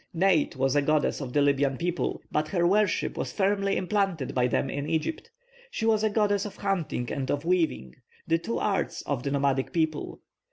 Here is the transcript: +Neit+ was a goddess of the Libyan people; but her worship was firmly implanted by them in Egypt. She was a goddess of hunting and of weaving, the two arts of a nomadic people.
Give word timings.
+Neit+ 0.15 0.55
was 0.55 0.75
a 0.75 0.81
goddess 0.81 1.21
of 1.21 1.31
the 1.31 1.43
Libyan 1.43 1.77
people; 1.77 2.23
but 2.31 2.47
her 2.47 2.65
worship 2.65 3.15
was 3.15 3.31
firmly 3.31 3.77
implanted 3.77 4.33
by 4.33 4.47
them 4.47 4.67
in 4.67 4.89
Egypt. 4.89 5.29
She 5.69 5.85
was 5.85 6.03
a 6.03 6.09
goddess 6.09 6.43
of 6.43 6.55
hunting 6.55 7.11
and 7.11 7.29
of 7.29 7.45
weaving, 7.45 7.93
the 8.25 8.39
two 8.39 8.57
arts 8.57 9.03
of 9.03 9.27
a 9.27 9.29
nomadic 9.29 9.71
people. 9.71 10.19